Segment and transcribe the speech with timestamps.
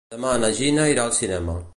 [0.13, 1.59] Demà na Gina irà al cinema.